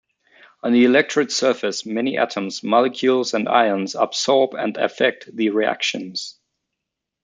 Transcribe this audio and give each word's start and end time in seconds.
On 0.63 0.73
the 0.73 0.85
electrode 0.85 1.31
surface, 1.31 1.85
many 1.85 2.17
atoms, 2.17 2.63
molecules, 2.63 3.35
and 3.35 3.47
ions 3.47 3.93
adsorb 3.93 4.55
and 4.55 4.75
affect 4.77 5.29
the 5.31 5.51
reactions. 5.51 6.39